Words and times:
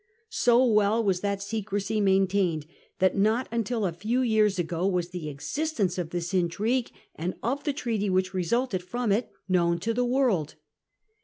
So 0.31 0.65
well 0.65 1.03
was 1.03 1.19
that 1.19 1.43
secrecy 1.43 2.01
maintained 2.01 2.65
that 2.97 3.15
not 3.15 3.47
until 3.51 3.85
a 3.85 3.91
few 3.93 4.21
years 4.23 4.57
ago 4.57 4.87
was 4.87 5.09
the 5.09 5.29
existence 5.29 5.99
of 5.99 6.09
this 6.09 6.33
intrigue 6.33 6.89
and 7.13 7.35
of 7.43 7.65
the 7.65 7.71
treaty 7.73 8.09
which 8.09 8.33
resulted 8.33 8.81
from 8.81 9.11
it 9.11 9.29
known 9.47 9.77
to 9.81 9.93
the 9.93 10.03
world. 10.03 10.55